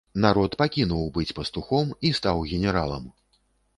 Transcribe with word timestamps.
Народ 0.23 0.55
пакінуў 0.61 1.03
быць 1.17 1.35
пастухом 1.39 1.93
і 2.09 2.13
стаў 2.21 2.37
генералам. 2.55 3.03